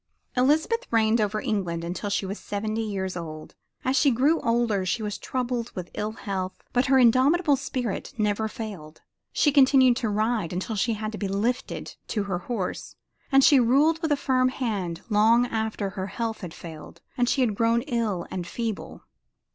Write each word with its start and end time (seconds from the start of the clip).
Elizabeth 0.35 0.87
reigned 0.89 1.21
over 1.21 1.39
England 1.39 1.83
until 1.83 2.09
she 2.09 2.25
was 2.25 2.39
seventy 2.39 2.81
years 2.81 3.15
old. 3.15 3.53
As 3.85 3.95
she 3.95 4.09
grew 4.09 4.39
older 4.41 4.83
she 4.83 5.03
was 5.03 5.19
troubled 5.19 5.71
with 5.75 5.91
ill 5.93 6.13
health, 6.13 6.63
but 6.73 6.87
her 6.87 6.97
indomitable 6.97 7.55
spirit 7.55 8.11
never 8.17 8.47
failed 8.47 8.97
her. 9.01 9.05
She 9.31 9.51
continued 9.51 9.95
to 9.97 10.09
ride 10.09 10.53
until 10.53 10.75
she 10.75 10.93
had 10.95 11.11
to 11.11 11.19
be 11.19 11.27
lifted 11.27 11.97
to 12.07 12.23
her 12.23 12.39
horse, 12.39 12.95
and 13.31 13.43
she 13.43 13.59
ruled 13.59 14.01
with 14.01 14.11
a 14.11 14.17
firm 14.17 14.49
hand 14.49 15.01
long 15.07 15.45
after 15.45 15.91
her 15.91 16.07
health 16.07 16.41
had 16.41 16.55
failed 16.55 16.99
and 17.15 17.29
she 17.29 17.41
had 17.41 17.53
grown 17.53 17.83
ill 17.83 18.25
and 18.31 18.47
feeble. 18.47 19.03